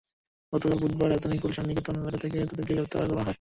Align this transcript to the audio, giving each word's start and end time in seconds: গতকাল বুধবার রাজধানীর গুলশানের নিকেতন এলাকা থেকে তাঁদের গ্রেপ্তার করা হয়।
গতকাল 0.53 0.77
বুধবার 0.81 1.07
রাজধানীর 1.09 1.41
গুলশানের 1.43 1.69
নিকেতন 1.69 1.95
এলাকা 2.01 2.19
থেকে 2.23 2.37
তাঁদের 2.49 2.65
গ্রেপ্তার 2.67 3.01
করা 3.03 3.17
হয়। 3.17 3.29